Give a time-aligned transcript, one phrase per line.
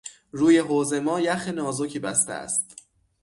[0.31, 2.75] روی حوض ما یخ نازکی بسته است.